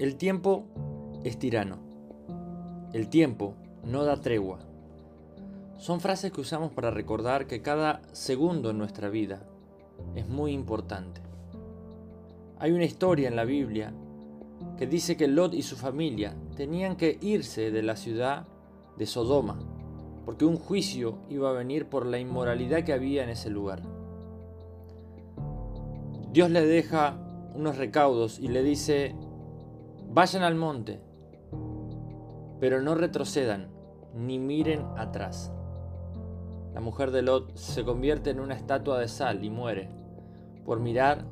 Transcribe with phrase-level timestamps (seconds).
[0.00, 0.64] El tiempo
[1.24, 1.76] es tirano.
[2.94, 4.60] El tiempo no da tregua.
[5.76, 9.42] Son frases que usamos para recordar que cada segundo en nuestra vida
[10.14, 11.20] es muy importante.
[12.58, 13.92] Hay una historia en la Biblia
[14.78, 18.46] que dice que Lot y su familia tenían que irse de la ciudad
[18.96, 19.58] de Sodoma,
[20.24, 23.82] porque un juicio iba a venir por la inmoralidad que había en ese lugar.
[26.32, 27.18] Dios le deja
[27.54, 29.14] unos recaudos y le dice,
[30.12, 31.00] vayan al monte,
[32.58, 33.68] pero no retrocedan
[34.12, 35.52] ni miren atrás.
[36.74, 39.88] La mujer de Lot se convierte en una estatua de sal y muere
[40.64, 41.24] por mirar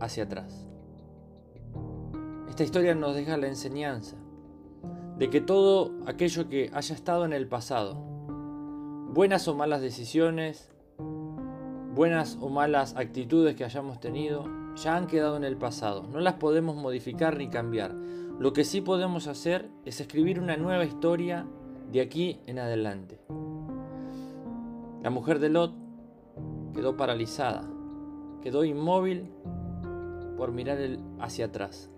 [0.00, 0.68] hacia atrás.
[2.48, 4.16] Esta historia nos deja la enseñanza
[5.18, 7.94] de que todo aquello que haya estado en el pasado,
[9.12, 10.71] buenas o malas decisiones,
[11.94, 14.44] buenas o malas actitudes que hayamos tenido,
[14.76, 16.04] ya han quedado en el pasado.
[16.10, 17.92] No las podemos modificar ni cambiar.
[17.92, 21.46] Lo que sí podemos hacer es escribir una nueva historia
[21.90, 23.20] de aquí en adelante.
[25.02, 25.74] La mujer de Lot
[26.74, 27.68] quedó paralizada,
[28.40, 29.30] quedó inmóvil
[30.36, 30.78] por mirar
[31.20, 31.90] hacia atrás.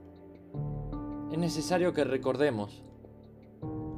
[1.30, 2.82] Es necesario que recordemos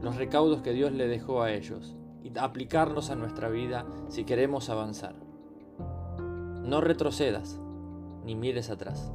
[0.03, 4.69] los recaudos que Dios le dejó a ellos y aplicarlos a nuestra vida si queremos
[4.69, 5.25] avanzar.
[6.67, 7.61] No retrocedas
[8.25, 9.12] ni mires atrás.